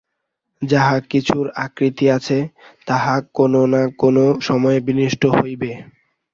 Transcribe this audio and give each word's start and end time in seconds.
যাহা 0.61 0.95
কিছুর 1.11 1.45
আকৃতি 1.65 2.05
আছে, 2.09 2.37
তাহা 2.87 3.15
কোন 3.33 3.53
না 3.65 3.81
কোন 3.97 4.15
সময়ে 4.39 4.79
বিনষ্ট 4.87 5.23
হইবে। 5.37 5.71